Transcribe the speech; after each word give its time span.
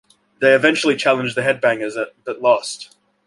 They 0.39 0.53
eventually 0.55 0.95
challenged 0.95 1.37
the 1.37 1.43
Headbangers 1.43 1.95
at 1.95 2.15
but 2.23 2.41
lost. 2.41 2.95